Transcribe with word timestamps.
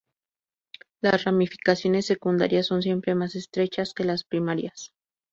Las 1.01 1.25
ramificaciones 1.25 2.07
secundarias 2.07 2.65
son 2.65 2.81
siempre 2.81 3.13
más 3.13 3.35
estrechas 3.35 3.93
que 3.93 4.03
las 4.03 4.23
primarias. 4.23 4.95